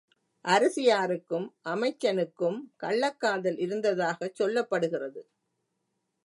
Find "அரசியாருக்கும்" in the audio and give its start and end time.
0.45-1.45